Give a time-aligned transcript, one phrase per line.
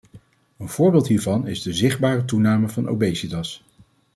[0.57, 3.63] Een voorbeeld hiervan is de zichtbare toename van obesitas.